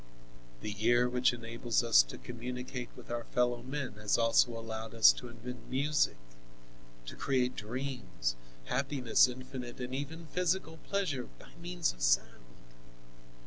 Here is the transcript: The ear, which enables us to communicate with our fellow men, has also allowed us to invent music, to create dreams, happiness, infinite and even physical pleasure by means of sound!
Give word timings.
The 0.61 0.77
ear, 0.83 1.07
which 1.07 1.31
enables 1.31 1.83
us 1.83 2.01
to 2.01 2.17
communicate 2.17 2.89
with 2.95 3.11
our 3.11 3.25
fellow 3.25 3.61
men, 3.61 3.93
has 3.97 4.17
also 4.17 4.57
allowed 4.59 4.95
us 4.95 5.11
to 5.13 5.27
invent 5.27 5.69
music, 5.69 6.17
to 7.05 7.15
create 7.15 7.55
dreams, 7.55 8.35
happiness, 8.65 9.27
infinite 9.27 9.79
and 9.79 9.93
even 9.93 10.25
physical 10.25 10.77
pleasure 10.89 11.29
by 11.37 11.53
means 11.61 11.93
of 11.93 12.01
sound! 12.01 12.45